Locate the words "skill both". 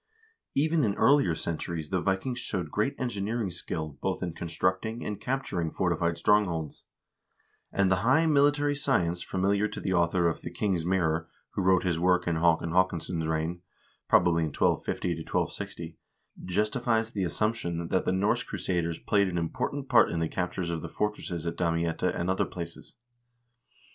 3.51-4.23